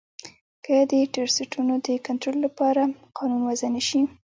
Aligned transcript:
که 0.65 0.75
د 0.91 0.93
ټرسټونو 1.13 1.73
د 1.87 1.89
کنترول 2.07 2.37
لپاره 2.47 2.81
قانون 3.17 3.41
وضعه 3.49 3.69
نه 3.75 3.81
شي 3.87 4.01